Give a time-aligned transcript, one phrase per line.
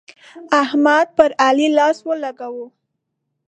[0.61, 2.65] احمد پر علي لاس ولګاوو.